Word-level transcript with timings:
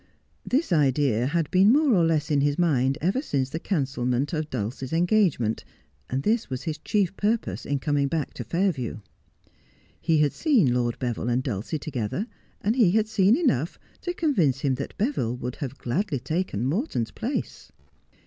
This 0.43 0.71
idea 0.71 1.27
had 1.27 1.51
been 1.51 1.71
more 1.71 1.93
or 1.93 2.03
less 2.03 2.31
in 2.31 2.41
his 2.41 2.57
mind 2.57 2.97
ever 3.01 3.21
since 3.21 3.51
the 3.51 3.59
cancelment 3.59 4.33
of 4.33 4.49
Dulcie's 4.49 4.93
engagement, 4.93 5.63
and 6.09 6.23
this 6.23 6.49
was 6.49 6.63
his 6.63 6.79
chief 6.79 7.15
pur 7.17 7.37
pose 7.37 7.67
in 7.67 7.77
coming 7.77 8.07
back 8.07 8.33
to 8.33 8.43
Fairview. 8.43 9.01
He 10.01 10.17
had 10.17 10.33
seen 10.33 10.73
Lord 10.73 10.97
Beville 10.97 11.29
and 11.29 11.43
Dulcie 11.43 11.77
together, 11.77 12.25
and 12.61 12.75
he 12.75 12.89
had 12.89 13.07
seen 13.07 13.37
enough 13.37 13.77
to 14.01 14.15
convince 14.15 14.61
him 14.61 14.73
that 14.73 14.97
Beville 14.97 15.37
would 15.37 15.57
have 15.57 15.77
gladly 15.77 16.17
taken 16.17 16.65
Morton's 16.65 17.11
place. 17.11 17.71